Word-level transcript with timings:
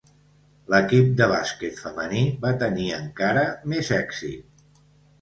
L'equip 0.73 1.11
de 1.19 1.27
bàsquet 1.33 1.83
femení 1.83 2.25
va 2.49 2.57
tenir 2.65 2.91
encara 3.01 3.47
més 3.75 3.97
èxit. 4.03 4.87